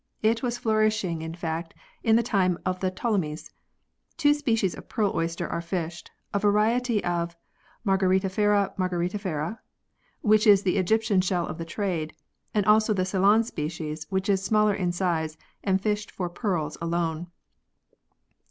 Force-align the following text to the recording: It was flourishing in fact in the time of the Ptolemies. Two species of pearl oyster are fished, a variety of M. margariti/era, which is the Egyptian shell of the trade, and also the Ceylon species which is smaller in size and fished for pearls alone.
It 0.23 0.41
was 0.41 0.57
flourishing 0.57 1.21
in 1.21 1.35
fact 1.35 1.75
in 2.01 2.15
the 2.15 2.23
time 2.23 2.57
of 2.65 2.79
the 2.79 2.89
Ptolemies. 2.89 3.51
Two 4.17 4.33
species 4.33 4.73
of 4.73 4.89
pearl 4.89 5.11
oyster 5.13 5.47
are 5.47 5.61
fished, 5.61 6.09
a 6.33 6.39
variety 6.39 7.03
of 7.03 7.35
M. 7.87 7.95
margariti/era, 7.99 9.59
which 10.21 10.47
is 10.47 10.63
the 10.63 10.77
Egyptian 10.77 11.21
shell 11.21 11.45
of 11.45 11.59
the 11.59 11.65
trade, 11.65 12.15
and 12.51 12.65
also 12.65 12.93
the 12.95 13.05
Ceylon 13.05 13.43
species 13.43 14.07
which 14.09 14.27
is 14.27 14.41
smaller 14.43 14.73
in 14.73 14.91
size 14.91 15.37
and 15.63 15.79
fished 15.79 16.09
for 16.09 16.29
pearls 16.31 16.79
alone. 16.81 17.27